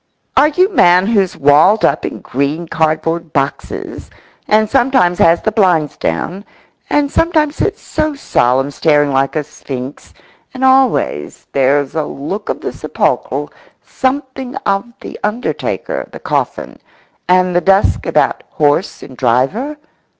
[0.35, 4.09] Are you man who's walled up in green cardboard boxes,
[4.47, 6.43] and sometimes has the blinds down,
[6.89, 10.11] and sometimes sits so solemn staring like a sphinx,
[10.55, 13.53] and always there's a look of the sepulchral,
[13.85, 16.79] something of the undertaker, the coffin,
[17.27, 19.77] and the dusk about horse and driver?